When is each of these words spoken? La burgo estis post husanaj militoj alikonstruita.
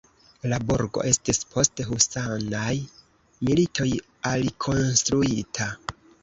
La 0.51 0.57
burgo 0.69 1.01
estis 1.09 1.39
post 1.55 1.83
husanaj 1.89 2.71
militoj 3.49 3.89
alikonstruita. 4.31 5.71